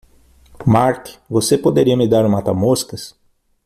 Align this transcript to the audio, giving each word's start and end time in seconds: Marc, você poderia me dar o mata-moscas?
Marc, 0.65 1.19
você 1.29 1.59
poderia 1.59 1.95
me 1.95 2.07
dar 2.07 2.25
o 2.25 2.31
mata-moscas? 2.31 3.13